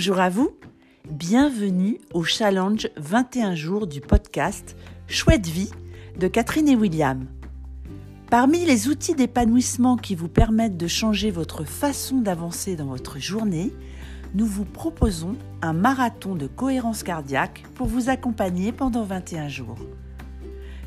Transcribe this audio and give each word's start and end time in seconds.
Bonjour 0.00 0.20
à 0.20 0.30
vous, 0.30 0.56
bienvenue 1.10 1.98
au 2.14 2.24
challenge 2.24 2.88
21 2.96 3.54
jours 3.54 3.86
du 3.86 4.00
podcast 4.00 4.74
Chouette 5.08 5.46
vie 5.46 5.70
de 6.18 6.26
Catherine 6.26 6.70
et 6.70 6.74
William. 6.74 7.26
Parmi 8.30 8.64
les 8.64 8.88
outils 8.88 9.14
d'épanouissement 9.14 9.98
qui 9.98 10.14
vous 10.14 10.28
permettent 10.28 10.78
de 10.78 10.86
changer 10.86 11.30
votre 11.30 11.64
façon 11.64 12.22
d'avancer 12.22 12.76
dans 12.76 12.86
votre 12.86 13.18
journée, 13.18 13.74
nous 14.34 14.46
vous 14.46 14.64
proposons 14.64 15.36
un 15.60 15.74
marathon 15.74 16.34
de 16.34 16.46
cohérence 16.46 17.02
cardiaque 17.02 17.64
pour 17.74 17.86
vous 17.86 18.08
accompagner 18.08 18.72
pendant 18.72 19.04
21 19.04 19.48
jours. 19.48 19.80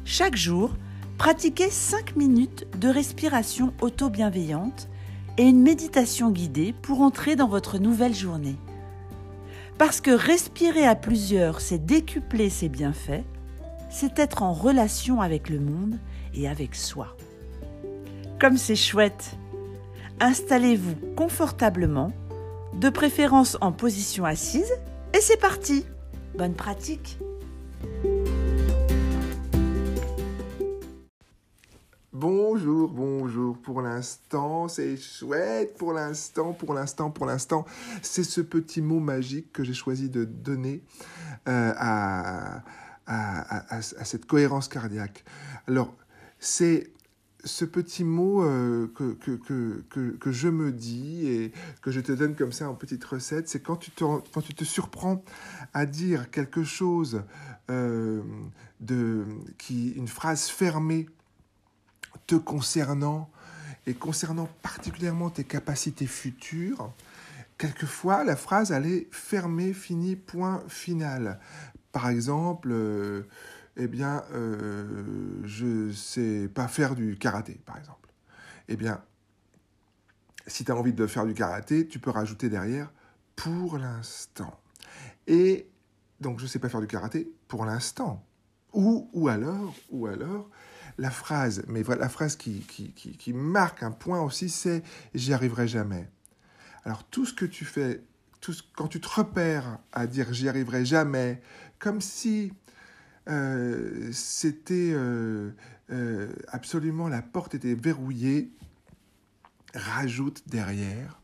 Chaque 0.05 0.35
jour, 0.35 0.71
pratiquez 1.19 1.69
5 1.69 2.15
minutes 2.15 2.65
de 2.79 2.87
respiration 2.87 3.75
auto-bienveillante 3.79 4.89
et 5.37 5.43
une 5.43 5.61
méditation 5.61 6.31
guidée 6.31 6.73
pour 6.81 7.01
entrer 7.01 7.35
dans 7.35 7.47
votre 7.47 7.77
nouvelle 7.77 8.15
journée. 8.15 8.55
Parce 9.85 9.99
que 9.99 10.11
respirer 10.11 10.85
à 10.85 10.95
plusieurs, 10.95 11.59
c'est 11.59 11.85
décupler 11.85 12.49
ses 12.49 12.69
bienfaits, 12.69 13.25
c'est 13.89 14.17
être 14.17 14.41
en 14.41 14.53
relation 14.53 15.19
avec 15.19 15.49
le 15.49 15.59
monde 15.59 15.99
et 16.33 16.47
avec 16.47 16.73
soi. 16.73 17.17
Comme 18.39 18.55
c'est 18.55 18.77
chouette 18.77 19.35
Installez-vous 20.21 20.95
confortablement, 21.17 22.13
de 22.75 22.87
préférence 22.87 23.57
en 23.59 23.73
position 23.73 24.23
assise, 24.23 24.71
et 25.13 25.19
c'est 25.19 25.35
parti 25.35 25.85
Bonne 26.37 26.55
pratique 26.55 27.17
Bonjour, 32.63 32.87
bonjour. 32.87 33.57
Pour 33.57 33.81
l'instant, 33.81 34.69
c'est 34.69 34.95
chouette. 34.95 35.75
Pour 35.77 35.91
l'instant, 35.91 36.53
pour 36.53 36.73
l'instant, 36.73 37.11
pour 37.11 37.25
l'instant, 37.25 37.65
c'est 38.01 38.23
ce 38.23 38.39
petit 38.39 38.81
mot 38.81 39.01
magique 39.01 39.51
que 39.51 39.65
j'ai 39.65 39.73
choisi 39.73 40.09
de 40.09 40.23
donner 40.23 40.81
euh, 41.49 41.73
à, 41.75 42.63
à, 43.05 43.81
cette 43.81 44.25
cohérence 44.27 44.69
cardiaque. 44.69 45.25
Alors, 45.67 45.93
c'est 46.39 46.93
ce 47.43 47.65
petit 47.65 48.05
mot 48.05 48.41
euh, 48.43 48.87
que, 48.95 49.11
que, 49.11 50.15
que, 50.17 50.31
je 50.31 50.47
me 50.47 50.71
dis 50.71 51.27
et 51.27 51.51
que 51.81 51.91
je 51.91 51.99
te 51.99 52.13
donne 52.13 52.33
comme 52.33 52.53
ça 52.53 52.69
en 52.69 52.75
petite 52.75 53.03
recette, 53.03 53.49
c'est 53.49 53.59
quand, 53.59 53.75
tu 53.75 53.91
te, 53.91 54.05
quand 54.33 54.41
tu 54.41 54.53
te 54.53 54.63
surprends 54.63 55.21
à 55.73 55.85
dire 55.85 56.31
quelque 56.31 56.63
chose, 56.63 57.23
euh, 57.69 58.21
de, 58.79 59.25
qui, 59.57 59.91
une 59.91 60.07
phrase 60.07 60.47
fermée, 60.47 61.07
te 62.27 62.35
concernant 62.35 63.29
et 63.85 63.93
concernant 63.93 64.47
particulièrement 64.61 65.29
tes 65.29 65.43
capacités 65.43 66.07
futures, 66.07 66.93
quelquefois 67.57 68.23
la 68.23 68.35
phrase 68.35 68.71
elle 68.71 68.85
est 68.85 69.07
fermée, 69.11 69.73
finie, 69.73 70.15
point 70.15 70.63
final. 70.67 71.39
Par 71.91 72.09
exemple, 72.09 72.69
euh, 72.71 73.23
eh 73.77 73.87
bien, 73.87 74.23
euh, 74.33 75.41
je 75.43 75.91
sais 75.91 76.47
pas 76.47 76.67
faire 76.67 76.95
du 76.95 77.17
karaté, 77.17 77.59
par 77.65 77.77
exemple. 77.77 78.09
Eh 78.67 78.75
bien, 78.75 79.01
si 80.47 80.63
tu 80.65 80.71
as 80.71 80.75
envie 80.75 80.93
de 80.93 81.07
faire 81.07 81.25
du 81.25 81.33
karaté, 81.33 81.87
tu 81.87 81.99
peux 81.99 82.09
rajouter 82.09 82.49
derrière 82.49 82.91
pour 83.35 83.77
l'instant. 83.77 84.59
Et 85.27 85.67
donc, 86.19 86.39
je 86.39 86.45
sais 86.45 86.59
pas 86.59 86.69
faire 86.69 86.81
du 86.81 86.87
karaté 86.87 87.31
pour 87.47 87.65
l'instant. 87.65 88.23
Ou, 88.73 89.09
ou 89.13 89.27
alors, 89.27 89.73
ou 89.89 90.07
alors, 90.07 90.49
la 90.97 91.09
phrase, 91.09 91.63
mais 91.67 91.83
la 91.83 92.09
phrase 92.09 92.35
qui, 92.35 92.61
qui, 92.61 93.33
marque 93.33 93.83
un 93.83 93.91
point 93.91 94.21
aussi, 94.21 94.49
c'est 94.49 94.83
j'y 95.13 95.33
arriverai 95.33 95.67
jamais. 95.67 96.07
Alors 96.85 97.03
tout 97.05 97.25
ce 97.25 97.33
que 97.33 97.45
tu 97.45 97.65
fais, 97.65 98.01
tout 98.41 98.53
quand 98.75 98.87
tu 98.87 98.99
te 98.99 99.09
repères 99.09 99.79
à 99.91 100.07
dire 100.07 100.33
j'y 100.33 100.49
arriverai 100.49 100.85
jamais, 100.85 101.41
comme 101.79 102.01
si 102.01 102.53
euh, 103.29 104.09
c'était 104.11 104.91
euh, 104.93 105.51
euh, 105.91 106.33
absolument 106.49 107.07
la 107.07 107.21
porte 107.21 107.55
était 107.55 107.75
verrouillée, 107.75 108.51
rajoute 109.73 110.43
derrière, 110.47 111.21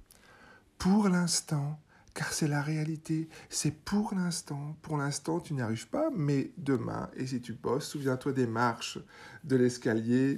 pour 0.78 1.10
l'instant, 1.10 1.80
car 2.20 2.34
c'est 2.34 2.50
la 2.50 2.62
réalité, 2.62 3.30
c'est 3.48 3.72
pour 3.72 4.14
l'instant. 4.14 4.76
Pour 4.82 4.98
l'instant, 4.98 5.40
tu 5.40 5.54
n'y 5.54 5.62
arrives 5.62 5.88
pas, 5.88 6.10
mais 6.14 6.52
demain, 6.58 7.10
et 7.16 7.26
si 7.26 7.40
tu 7.40 7.54
bosses, 7.54 7.88
souviens-toi 7.88 8.34
des 8.34 8.46
marches, 8.46 9.00
de 9.46 9.56
l'escalier, 9.56 10.38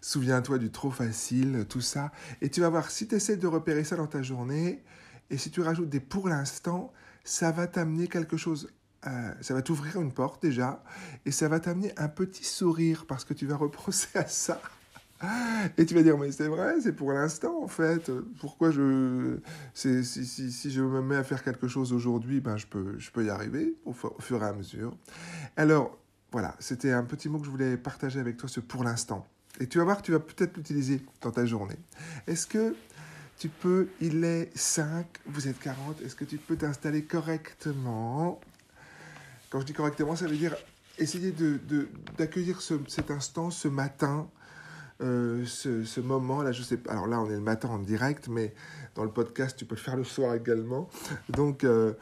souviens-toi 0.00 0.56
du 0.56 0.70
trop 0.70 0.90
facile, 0.90 1.66
tout 1.68 1.82
ça, 1.82 2.10
et 2.40 2.48
tu 2.48 2.62
vas 2.62 2.70
voir, 2.70 2.90
si 2.90 3.06
tu 3.06 3.16
essaies 3.16 3.36
de 3.36 3.46
repérer 3.46 3.84
ça 3.84 3.96
dans 3.96 4.06
ta 4.06 4.22
journée, 4.22 4.82
et 5.28 5.36
si 5.36 5.50
tu 5.50 5.60
rajoutes 5.60 5.90
des 5.90 6.00
pour 6.00 6.30
l'instant, 6.30 6.90
ça 7.22 7.52
va 7.52 7.66
t'amener 7.66 8.08
quelque 8.08 8.38
chose 8.38 8.72
euh, 9.06 9.34
ça 9.42 9.52
va 9.52 9.60
t'ouvrir 9.60 10.00
une 10.00 10.12
porte 10.12 10.40
déjà, 10.40 10.82
et 11.26 11.32
ça 11.32 11.48
va 11.48 11.60
t'amener 11.60 11.92
un 11.98 12.08
petit 12.08 12.44
sourire 12.44 13.04
parce 13.06 13.26
que 13.26 13.34
tu 13.34 13.44
vas 13.44 13.56
repenser 13.66 14.16
à 14.16 14.26
ça 14.26 14.58
et 15.76 15.84
tu 15.84 15.94
vas 15.94 16.02
dire, 16.02 16.16
mais 16.16 16.30
c'est 16.30 16.46
vrai, 16.46 16.80
c'est 16.80 16.92
pour 16.92 17.12
l'instant 17.12 17.62
en 17.62 17.68
fait. 17.68 18.10
Pourquoi 18.40 18.70
je. 18.70 19.38
Si, 19.74 20.04
si, 20.04 20.52
si, 20.52 20.70
je 20.70 20.80
me 20.80 21.02
mets 21.02 21.16
à 21.16 21.24
faire 21.24 21.42
quelque 21.42 21.66
chose 21.66 21.92
aujourd'hui, 21.92 22.40
ben, 22.40 22.56
je, 22.56 22.66
peux, 22.66 22.98
je 22.98 23.10
peux 23.10 23.24
y 23.24 23.30
arriver 23.30 23.74
au, 23.84 23.92
fur 23.92 24.42
et 24.42 24.46
à 24.46 24.52
mesure. 24.52 24.96
Alors, 25.56 25.98
voilà, 26.30 26.54
c'était 26.60 26.92
un 26.92 27.04
petit 27.04 27.28
mot 27.28 27.38
que 27.38 27.46
je 27.46 27.50
voulais 27.50 27.76
partager 27.76 28.20
avec 28.20 28.36
toi, 28.36 28.48
ce 28.48 28.60
pour 28.60 28.84
l'instant. 28.84 29.26
Et 29.60 29.66
tu 29.66 29.78
vas 29.78 29.84
voir, 29.84 30.02
tu 30.02 30.12
vas 30.12 30.20
peut-être 30.20 30.56
l'utiliser 30.56 31.02
dans 31.20 31.32
ta 31.32 31.44
journée. 31.46 31.78
Est-ce 32.28 32.46
que 32.46 32.76
tu 33.38 33.48
peux, 33.48 33.88
il 34.00 34.22
est 34.24 34.56
5, 34.56 35.06
vous 35.26 35.48
êtes 35.48 35.58
40, 35.58 36.00
est-ce 36.02 36.14
que 36.14 36.24
tu 36.24 36.38
peux 36.38 36.56
t'installer 36.56 37.02
correctement? 37.02 38.40
Quand 39.50 39.60
je 39.60 39.66
dis 39.66 39.72
correctement, 39.72 40.14
ça 40.14 40.26
veut 40.26 40.36
dire 40.36 40.54
essayer 40.98 41.32
d'accueillir 42.18 42.56
de, 42.56 42.62
ce, 42.62 42.74
cet 42.88 43.10
instant, 43.10 43.50
ce 43.50 43.68
matin, 43.68 44.28
euh, 45.00 45.44
ce, 45.46 46.00
moment-là, 46.00 46.50
je 46.50 46.62
sais 46.62 46.76
pas, 46.76 46.92
alors 46.92 47.06
là 47.06 47.20
on 47.20 47.26
est 47.30 47.34
le 47.34 47.40
matin 47.40 47.68
en 47.68 47.78
direct, 47.78 48.28
mais 48.28 48.52
dans 48.94 49.04
le 49.04 49.12
podcast 49.12 49.56
tu 49.56 49.64
peux 49.64 49.76
le 49.76 49.80
faire 49.80 49.96
le 49.96 50.04
soir 50.04 50.34
également. 50.34 50.88
Donc, 51.28 51.62
euh, 51.64 51.94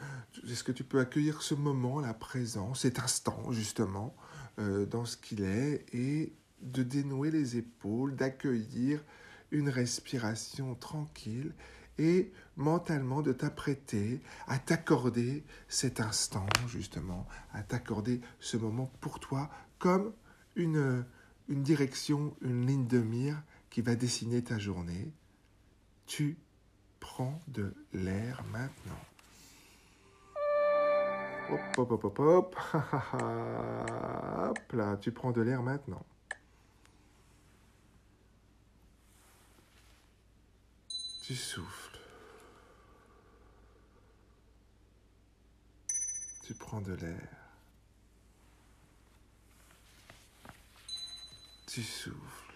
est-ce 0.49 0.63
que 0.63 0.71
tu 0.71 0.83
peux 0.83 0.99
accueillir 0.99 1.41
ce 1.41 1.53
moment-là 1.53 2.13
présent, 2.13 2.73
cet 2.73 2.99
instant 2.99 3.51
justement, 3.51 4.15
euh, 4.59 4.85
dans 4.85 5.05
ce 5.05 5.15
qu'il 5.15 5.43
est, 5.43 5.85
et 5.93 6.33
de 6.61 6.81
dénouer 6.81 7.29
les 7.29 7.57
épaules, 7.57 8.15
d'accueillir 8.15 9.03
une 9.51 9.69
respiration 9.69 10.73
tranquille 10.73 11.53
et 11.99 12.31
mentalement 12.55 13.21
de 13.21 13.31
t'apprêter 13.31 14.21
à 14.47 14.57
t'accorder 14.57 15.43
cet 15.67 15.99
instant 15.99 16.47
justement, 16.67 17.27
à 17.53 17.61
t'accorder 17.61 18.21
ce 18.39 18.57
moment 18.57 18.91
pour 19.01 19.19
toi 19.19 19.49
comme 19.77 20.13
une 20.55 21.05
une 21.47 21.63
direction, 21.63 22.35
une 22.41 22.65
ligne 22.65 22.87
de 22.87 22.99
mire 22.99 23.41
qui 23.69 23.81
va 23.81 23.95
dessiner 23.95 24.43
ta 24.43 24.57
journée. 24.57 25.11
Tu 26.05 26.37
prends 26.99 27.39
de 27.47 27.73
l'air 27.93 28.43
maintenant. 28.51 28.99
Hop, 31.49 31.59
hop, 31.77 31.91
hop, 31.91 32.03
hop, 32.03 32.19
hop. 32.19 32.55
hop 32.73 34.73
là, 34.73 34.97
tu 34.97 35.11
prends 35.11 35.31
de 35.31 35.41
l'air 35.41 35.63
maintenant. 35.63 36.05
Tu 41.21 41.35
souffles. 41.35 41.99
Tu 46.43 46.53
prends 46.53 46.79
de 46.79 46.93
l'air. 46.93 47.46
Tu 51.77 51.83
souffles. 51.83 52.53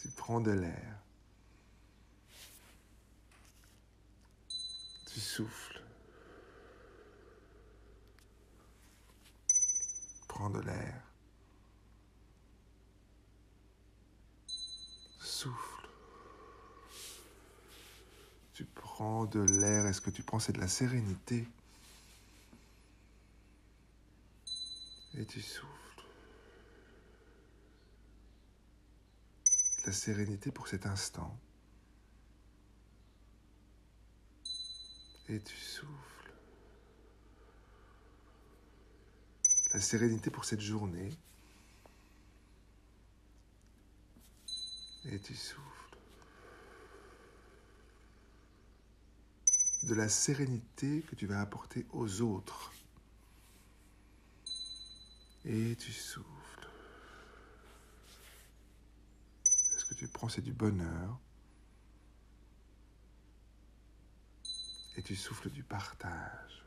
Tu 0.00 0.08
prends 0.08 0.40
de 0.40 0.50
l'air. 0.50 0.98
Tu 5.12 5.20
souffles. 5.20 5.82
Prends 10.26 10.48
de 10.48 10.60
l'air. 10.60 11.02
Souffle. 15.18 15.88
Tu 18.54 18.64
prends 18.64 19.26
de 19.26 19.40
l'air. 19.40 19.84
Est-ce 19.84 20.00
que 20.00 20.08
tu 20.08 20.22
prends? 20.22 20.38
C'est 20.38 20.54
de 20.54 20.60
la 20.60 20.68
sérénité 20.68 21.46
et 25.26 25.28
tu 25.28 25.42
souffles. 25.42 26.06
La 29.84 29.92
sérénité 29.92 30.52
pour 30.52 30.68
cet 30.68 30.86
instant. 30.86 31.36
Et 35.28 35.40
tu 35.40 35.56
souffles. 35.56 36.32
La 39.74 39.80
sérénité 39.80 40.30
pour 40.30 40.44
cette 40.44 40.60
journée. 40.60 41.10
Et 45.06 45.18
tu 45.18 45.34
souffles. 45.34 45.62
de 49.82 49.94
la 49.94 50.08
sérénité 50.08 51.02
que 51.02 51.14
tu 51.14 51.26
vas 51.26 51.40
apporter 51.40 51.86
aux 51.92 52.20
autres. 52.20 52.72
Et 55.48 55.76
tu 55.76 55.92
souffles. 55.92 56.68
Ce 59.44 59.84
que 59.84 59.94
tu 59.94 60.08
prends, 60.08 60.28
c'est 60.28 60.42
du 60.42 60.52
bonheur. 60.52 61.20
Et 64.96 65.02
tu 65.02 65.14
souffles 65.14 65.50
du 65.50 65.62
partage. 65.62 66.64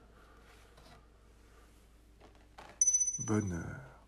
Bonheur. 3.19 3.99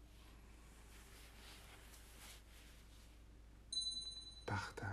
Partage. 4.45 4.87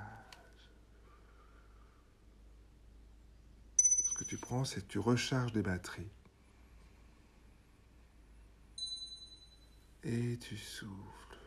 Ce 3.76 4.12
que 4.14 4.24
tu 4.24 4.36
prends, 4.38 4.64
c'est 4.64 4.80
que 4.80 4.90
tu 4.90 4.98
recharges 4.98 5.52
des 5.52 5.62
batteries. 5.62 6.10
Et 10.10 10.38
tu 10.38 10.56
souffles. 10.56 11.38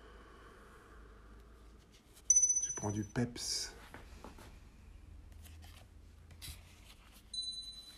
Tu 2.64 2.72
prends 2.76 2.92
du 2.92 3.04
peps. 3.04 3.74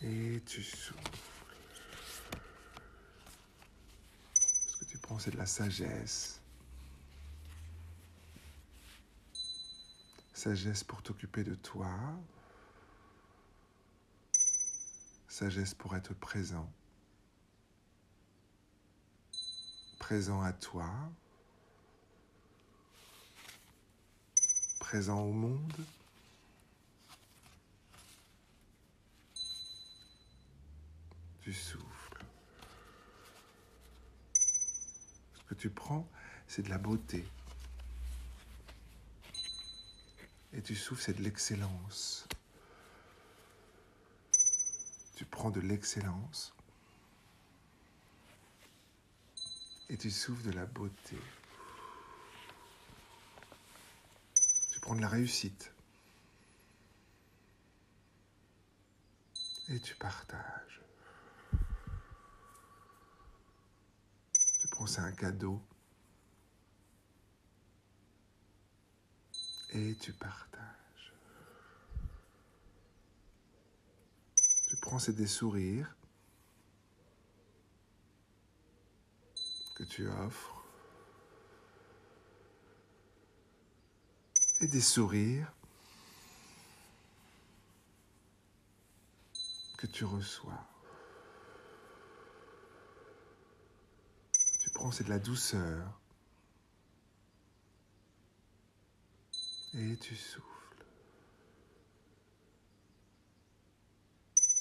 Et 0.00 0.40
tu 0.46 0.62
souffles. 0.62 1.18
Ce 4.32 4.76
que 4.78 4.84
tu 4.86 4.96
prends, 4.96 5.18
c'est 5.18 5.32
de 5.32 5.36
la 5.36 5.44
sagesse? 5.44 6.40
Sagesse 10.32 10.82
pour 10.82 11.02
t'occuper 11.02 11.44
de 11.44 11.56
toi. 11.56 11.94
Sagesse 15.28 15.74
pour 15.74 15.94
être 15.94 16.14
présent. 16.14 16.72
Présent 20.04 20.42
à 20.42 20.52
toi. 20.52 20.90
Présent 24.78 25.22
au 25.22 25.32
monde. 25.32 25.86
Tu 31.40 31.54
souffles. 31.54 32.22
Ce 34.34 35.42
que 35.48 35.54
tu 35.54 35.70
prends, 35.70 36.06
c'est 36.48 36.60
de 36.60 36.68
la 36.68 36.76
beauté. 36.76 37.24
Et 40.52 40.60
tu 40.60 40.74
souffles, 40.74 41.00
c'est 41.00 41.16
de 41.16 41.22
l'excellence. 41.22 42.28
Tu 45.16 45.24
prends 45.24 45.50
de 45.50 45.60
l'excellence. 45.60 46.54
Et 49.94 49.96
tu 49.96 50.10
souffles 50.10 50.42
de 50.42 50.50
la 50.50 50.66
beauté. 50.66 51.16
Tu 54.72 54.80
prends 54.80 54.96
de 54.96 55.00
la 55.00 55.08
réussite. 55.08 55.72
Et 59.68 59.78
tu 59.78 59.94
partages. 59.94 60.82
Tu 64.60 64.66
prends 64.66 64.88
ça 64.88 65.02
un 65.02 65.12
cadeau. 65.12 65.62
et 69.74 69.94
tu 70.00 70.12
partages. 70.12 71.12
Tu 74.68 74.76
prends 74.76 74.98
c'est 74.98 75.12
des 75.12 75.28
sourires 75.28 75.94
tu 79.84 80.08
offres 80.08 80.64
et 84.60 84.66
des 84.66 84.80
sourires 84.80 85.52
que 89.76 89.86
tu 89.86 90.04
reçois. 90.04 90.66
Tu 94.60 94.70
prends 94.70 94.90
c'est 94.90 95.04
de 95.04 95.10
la 95.10 95.18
douceur 95.18 96.00
et 99.74 99.96
tu 99.96 100.14
souffles. 100.14 100.54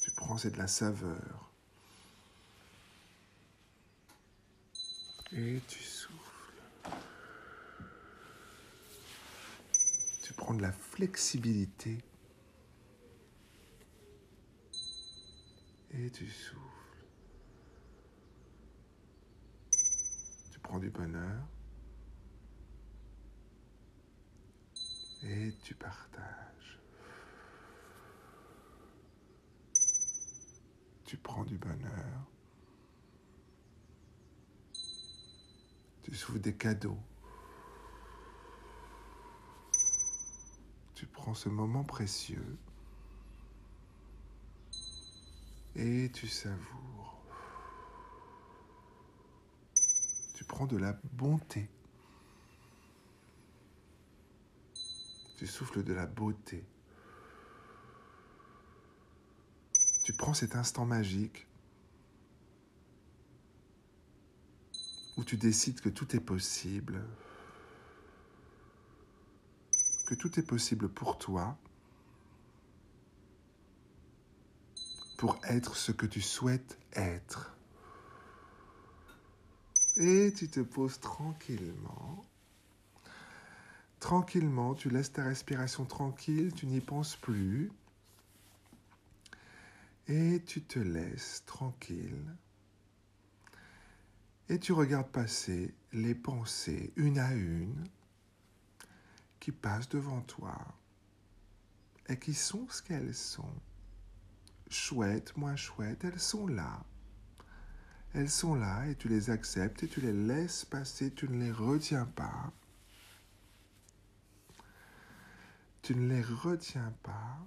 Tu 0.02 0.12
prends, 0.12 0.38
c'est 0.38 0.52
de 0.52 0.58
la 0.58 0.68
saveur. 0.68 1.53
Et 5.36 5.62
tu 5.68 5.84
souffles. 5.84 6.62
Tu 10.22 10.34
prends 10.34 10.54
de 10.54 10.62
la 10.62 10.72
flexibilité. 10.72 11.98
Et 15.92 16.10
tu 16.12 16.28
souffles. 16.30 16.62
Tu 20.52 20.60
prends 20.60 20.80
du 20.80 20.90
bonheur. 20.90 21.44
et 25.24 25.54
tu 25.64 25.74
partages. 25.74 26.80
Tu 31.06 31.18
prends 31.18 31.44
du 31.44 31.58
bonheur. 31.58 32.33
Tu 36.04 36.16
souffles 36.16 36.40
des 36.40 36.54
cadeaux. 36.54 37.00
Tu 40.96 41.06
prends 41.06 41.34
ce 41.34 41.50
moment 41.50 41.84
précieux 41.84 42.58
et 45.76 46.12
tu 46.14 46.28
savoures. 46.28 47.18
Tu 50.36 50.44
prends 50.44 50.66
de 50.66 50.78
la 50.78 51.00
bonté. 51.14 51.70
Tu 55.38 55.48
souffles 55.48 55.84
de 55.84 55.94
la 55.94 56.06
beauté. 56.06 56.64
Tu 60.04 60.14
prends 60.14 60.34
cet 60.34 60.56
instant 60.56 60.86
magique 60.86 61.48
où 65.18 65.24
tu 65.24 65.38
décides 65.38 65.82
que 65.82 65.90
tout 65.90 66.16
est 66.16 66.20
possible, 66.20 67.04
que 70.06 70.16
tout 70.16 70.40
est 70.40 70.44
possible 70.44 70.90
pour 70.90 71.18
toi, 71.18 71.58
pour 75.18 75.40
être 75.46 75.76
ce 75.76 75.92
que 75.92 76.06
tu 76.06 76.22
souhaites 76.22 76.78
être. 76.94 77.56
Et 79.96 80.34
tu 80.36 80.50
te 80.50 80.60
poses 80.60 81.00
tranquillement 81.00 82.24
Tranquillement, 84.04 84.76
tu 84.76 84.90
laisses 84.90 85.14
ta 85.14 85.24
respiration 85.24 85.86
tranquille, 85.86 86.52
tu 86.54 86.66
n'y 86.66 86.82
penses 86.82 87.16
plus. 87.16 87.72
Et 90.10 90.42
tu 90.46 90.62
te 90.62 90.78
laisses 90.78 91.44
tranquille. 91.46 92.36
Et 94.50 94.60
tu 94.60 94.74
regardes 94.74 95.10
passer 95.10 95.74
les 95.94 96.16
pensées 96.16 96.94
une 96.96 97.18
à 97.20 97.34
une 97.34 97.84
qui 99.40 99.52
passent 99.52 99.90
devant 99.90 100.22
toi 100.22 100.58
et 102.08 102.18
qui 102.18 102.34
sont 102.34 102.68
ce 102.70 102.82
qu'elles 102.82 103.16
sont. 103.16 103.56
Chouettes, 104.70 105.36
moins 105.38 105.56
chouettes, 105.56 106.04
elles 106.04 106.20
sont 106.20 106.48
là. 106.48 106.84
Elles 108.14 108.30
sont 108.30 108.56
là 108.56 108.86
et 108.88 108.96
tu 108.96 109.08
les 109.08 109.30
acceptes 109.30 109.84
et 109.84 109.88
tu 109.88 110.02
les 110.02 110.14
laisses 110.14 110.66
passer, 110.66 111.12
tu 111.12 111.28
ne 111.28 111.44
les 111.44 111.52
retiens 111.52 112.06
pas. 112.06 112.52
tu 115.84 115.96
ne 115.96 116.08
les 116.08 116.22
retiens 116.22 116.94
pas. 117.04 117.46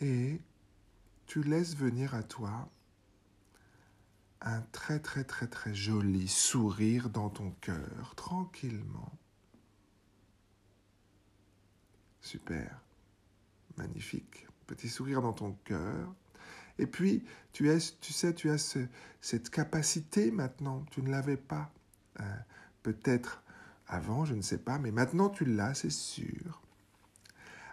Et 0.00 0.38
tu 1.32 1.42
laisses 1.42 1.76
venir 1.76 2.14
à 2.14 2.22
toi 2.22 2.68
un 4.42 4.60
très 4.70 5.00
très 5.00 5.24
très 5.24 5.46
très 5.46 5.72
joli 5.72 6.28
sourire 6.28 7.08
dans 7.08 7.30
ton 7.30 7.52
cœur, 7.52 8.12
tranquillement. 8.16 9.10
Super, 12.20 12.82
magnifique, 13.78 14.46
petit 14.66 14.90
sourire 14.90 15.22
dans 15.22 15.32
ton 15.32 15.52
cœur. 15.64 16.14
Et 16.78 16.86
puis, 16.86 17.24
tu, 17.54 17.70
tu 18.02 18.12
sais, 18.12 18.34
tu 18.34 18.50
as 18.50 18.76
cette 19.22 19.48
capacité 19.48 20.30
maintenant, 20.30 20.84
tu 20.90 21.00
ne 21.00 21.10
l'avais 21.10 21.38
pas. 21.38 21.72
Hein, 22.18 22.40
Peut-être 22.82 23.42
avant, 23.86 24.26
je 24.26 24.34
ne 24.34 24.42
sais 24.42 24.58
pas, 24.58 24.78
mais 24.78 24.90
maintenant 24.90 25.30
tu 25.30 25.46
l'as, 25.46 25.72
c'est 25.72 25.88
sûr. 25.88 26.60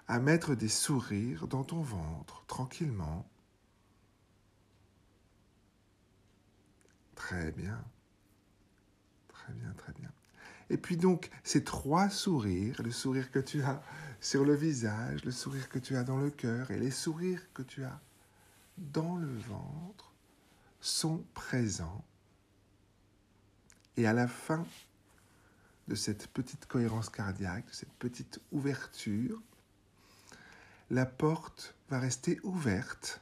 à 0.08 0.22
mettre 0.22 0.56
des 0.56 0.70
sourires 0.70 1.50
dans 1.50 1.66
ton 1.66 1.82
ventre, 1.82 2.46
tranquillement. 2.48 3.29
Très 7.30 7.52
bien. 7.52 7.80
Très 9.28 9.54
bien, 9.54 9.72
très 9.78 9.94
bien. 9.94 10.12
Et 10.72 10.78
puis 10.78 10.98
donc, 10.98 11.30
ces 11.44 11.64
trois 11.64 12.10
sourires, 12.10 12.82
le 12.82 12.90
sourire 12.90 13.30
que 13.30 13.38
tu 13.38 13.62
as 13.62 13.84
sur 14.20 14.44
le 14.44 14.56
visage, 14.56 15.24
le 15.26 15.32
sourire 15.32 15.70
que 15.70 15.78
tu 15.78 15.96
as 15.96 16.04
dans 16.04 16.18
le 16.18 16.32
cœur 16.32 16.72
et 16.72 16.80
les 16.80 16.90
sourires 16.90 17.44
que 17.54 17.62
tu 17.62 17.84
as 17.84 18.02
dans 18.80 19.16
le 19.16 19.32
ventre, 19.38 20.12
sont 20.82 21.24
présents. 21.36 22.04
Et 23.96 24.08
à 24.08 24.14
la 24.14 24.28
fin 24.28 24.66
de 25.88 25.94
cette 25.94 26.30
petite 26.30 26.66
cohérence 26.66 27.12
cardiaque, 27.12 27.68
de 27.68 27.74
cette 27.74 27.94
petite 28.00 28.40
ouverture, 28.52 29.40
la 30.90 31.06
porte 31.06 31.76
va 31.92 32.00
rester 32.00 32.40
ouverte 32.42 33.22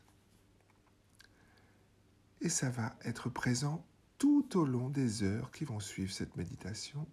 et 2.39 2.47
ça 2.47 2.69
va 2.69 2.95
être 3.03 3.29
présent 3.29 3.83
tout 4.17 4.57
au 4.57 4.65
long 4.65 4.89
des 4.89 5.23
heures 5.23 5.51
qui 5.51 5.65
vont 5.65 5.79
suivre 5.79 6.11
cette 6.11 6.35
méditation. 6.35 7.07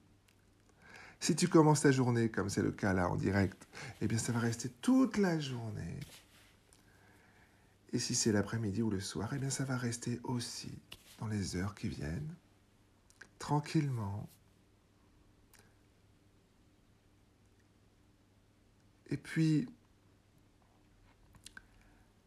Si 1.21 1.35
tu 1.37 1.49
commences 1.49 1.83
ta 1.83 1.93
journée, 1.93 2.31
comme 2.31 2.51
c'est 2.51 2.63
le 2.63 2.73
cas 2.73 2.93
là 2.93 3.09
en 3.09 3.17
direct, 3.17 3.67
eh 4.01 4.07
bien 4.07 4.19
ça 4.19 4.33
va 4.33 4.41
rester 4.41 4.69
toute 4.69 5.17
la 5.17 5.39
journée. 5.41 6.01
Et 7.93 7.99
si 7.99 8.15
c'est 8.15 8.33
l'après-midi 8.33 8.83
ou 8.83 8.91
le 8.91 9.01
soir, 9.01 9.31
eh 9.35 9.39
bien 9.39 9.51
ça 9.51 9.65
va 9.65 9.77
rester 9.77 10.21
aussi 10.25 10.73
dans 11.19 11.29
les 11.29 11.57
heures 11.57 11.75
qui 11.75 11.89
viennent, 11.89 12.35
tranquillement. 13.39 14.29
Et 19.11 19.17
puis, 19.17 19.69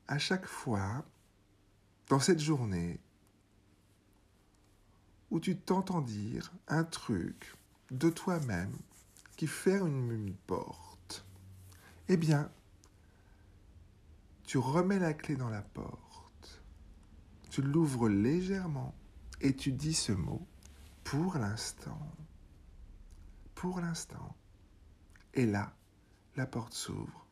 à 0.08 0.18
chaque 0.18 0.46
fois, 0.46 1.04
dans 2.08 2.20
cette 2.20 2.40
journée, 2.40 3.00
où 5.32 5.40
tu 5.40 5.58
t'entends 5.58 6.02
dire 6.02 6.52
un 6.68 6.84
truc 6.84 7.56
de 7.92 8.10
toi-même 8.10 8.76
qui 9.36 9.48
ferme 9.48 10.12
une 10.12 10.34
porte, 10.34 11.26
eh 12.10 12.18
bien, 12.18 12.52
tu 14.44 14.58
remets 14.58 15.00
la 15.00 15.14
clé 15.14 15.36
dans 15.36 15.50
la 15.50 15.62
porte, 15.62 16.62
tu 17.50 17.62
l'ouvres 17.62 18.10
légèrement 18.10 18.96
et 19.42 19.56
tu 19.56 19.72
dis 19.72 19.94
ce 19.94 20.12
mot 20.12 20.46
pour 21.04 21.38
l'instant. 21.38 22.00
Pour 23.56 23.80
l'instant. 23.80 24.36
Et 25.34 25.46
là, 25.46 25.74
la 26.36 26.46
porte 26.46 26.74
s'ouvre. 26.74 27.28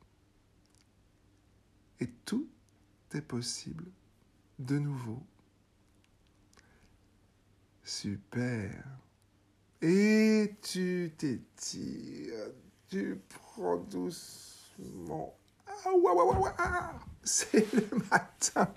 Et 2.00 2.10
tout 2.26 2.48
est 3.14 3.22
possible 3.22 3.86
de 4.60 4.78
nouveau. 4.80 5.26
Super. 7.86 8.84
Et 9.82 10.56
tu 10.62 11.14
t'étires, 11.18 12.52
tu 12.90 13.22
prends 13.30 13.78
doucement 13.78 15.38
c'est 17.24 17.74
le 17.74 17.98
matin. 18.12 18.68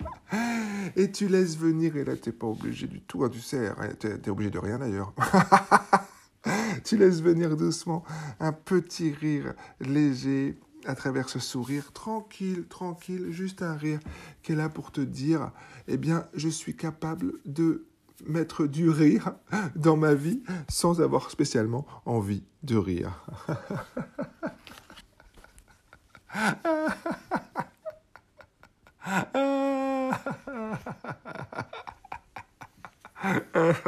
Et 0.95 1.11
tu 1.11 1.27
laisses 1.27 1.57
venir, 1.57 1.95
et 1.95 2.03
là, 2.03 2.15
t'es 2.15 2.31
pas 2.31 2.47
obligé 2.47 2.87
du 2.87 3.01
tout, 3.01 3.23
hein, 3.23 3.29
tu 3.29 3.39
sais, 3.39 3.71
t'es 3.99 4.19
es 4.25 4.29
obligé 4.29 4.49
de 4.49 4.59
rien 4.59 4.79
d'ailleurs. 4.79 5.13
tu 6.83 6.97
laisses 6.97 7.21
venir 7.21 7.55
doucement 7.55 8.03
un 8.39 8.53
petit 8.53 9.11
rire 9.11 9.53
léger 9.79 10.59
à 10.85 10.95
travers 10.95 11.29
ce 11.29 11.39
sourire, 11.39 11.91
tranquille, 11.91 12.65
tranquille, 12.67 13.31
juste 13.31 13.61
un 13.61 13.75
rire 13.75 13.99
qui 14.41 14.53
est 14.53 14.55
là 14.55 14.69
pour 14.69 14.91
te 14.91 15.01
dire, 15.01 15.51
eh 15.87 15.97
bien, 15.97 16.25
je 16.33 16.49
suis 16.49 16.75
capable 16.75 17.33
de 17.45 17.85
mettre 18.27 18.65
du 18.65 18.89
rire 18.89 19.33
dans 19.75 19.97
ma 19.97 20.13
vie 20.13 20.41
sans 20.69 21.01
avoir 21.01 21.31
spécialement 21.31 21.85
envie 22.05 22.43
de 22.63 22.77
rire. 22.77 23.25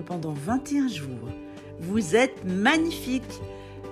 pendant 0.00 0.32
21 0.32 0.88
jours. 0.88 1.28
Vous 1.80 2.16
êtes 2.16 2.44
magnifiques 2.44 3.40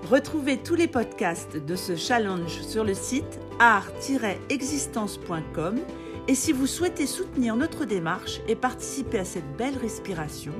Retrouvez 0.08 0.56
tous 0.56 0.76
les 0.76 0.88
podcasts 0.88 1.56
de 1.56 1.76
ce 1.76 1.94
challenge 1.94 2.62
sur 2.62 2.84
le 2.84 2.94
site 2.94 3.38
art-existence.com 3.58 5.78
et 6.26 6.34
si 6.34 6.52
vous 6.52 6.66
souhaitez 6.66 7.06
soutenir 7.06 7.54
notre 7.56 7.84
démarche 7.84 8.40
et 8.48 8.54
participer 8.54 9.18
à 9.18 9.24
cette 9.24 9.56
belle 9.56 9.76
respiration, 9.76 10.52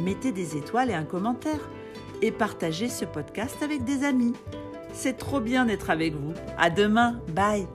mettez 0.00 0.32
des 0.32 0.56
étoiles 0.56 0.90
et 0.90 0.94
un 0.94 1.04
commentaire 1.04 1.68
et 2.22 2.30
partagez 2.30 2.88
ce 2.88 3.04
podcast 3.04 3.62
avec 3.62 3.84
des 3.84 4.04
amis. 4.04 4.32
C'est 4.92 5.18
trop 5.18 5.40
bien 5.40 5.66
d'être 5.66 5.90
avec 5.90 6.14
vous. 6.14 6.32
À 6.56 6.70
demain. 6.70 7.20
Bye. 7.34 7.66